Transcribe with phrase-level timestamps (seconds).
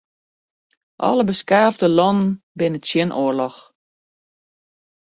[1.09, 3.59] Alle beskaafde lannen binne tsjin oarloch.